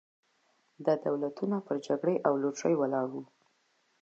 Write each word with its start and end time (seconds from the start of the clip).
دا 0.85 0.93
دولتونه 1.05 1.57
پر 1.67 1.77
جګړې 1.87 2.15
او 2.27 2.33
لوټرۍ 2.41 2.73
ولاړ 2.77 3.07
وو. 3.13 3.23